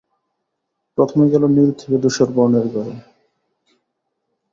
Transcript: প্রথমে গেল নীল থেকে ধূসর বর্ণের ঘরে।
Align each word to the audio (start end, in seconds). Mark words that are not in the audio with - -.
প্রথমে 0.97 1.25
গেল 1.33 1.43
নীল 1.55 1.69
থেকে 1.79 1.97
ধূসর 2.03 2.29
বর্ণের 2.35 2.65
ঘরে। 2.73 2.93